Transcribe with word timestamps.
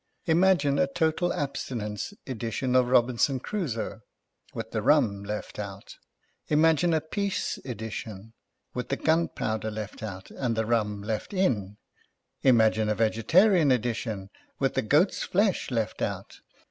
Imagine 0.25 0.79
a 0.79 0.87
Total 0.87 1.31
abstinence 1.31 2.11
edition 2.25 2.75
of 2.75 2.87
Robinson 2.87 3.39
Crusoe, 3.39 4.01
with 4.51 4.71
the 4.71 4.81
rum 4.81 5.23
left 5.23 5.59
out 5.59 5.97
Imagine 6.47 6.91
a 6.95 6.99
Peace 7.01 7.59
edition, 7.65 8.33
with 8.73 8.89
the 8.89 8.95
98 8.95 9.07
HOUSEHOLD 9.07 9.21
WORDS. 9.21 9.33
[Condacted 9.35 9.35
by 9.35 9.45
gunpowder 9.45 9.71
left 9.71 10.03
out, 10.03 10.43
and 10.43 10.55
the 10.55 10.65
rum 10.65 11.03
left 11.03 11.33
in. 11.35 11.77
Ima 12.41 12.71
gine 12.71 12.89
a 12.89 12.95
Vegetarian 12.95 13.69
edition, 13.71 14.31
with 14.57 14.73
the 14.73 14.81
goat's 14.81 15.21
flesh 15.21 15.69
left 15.69 16.01
out. 16.01 16.39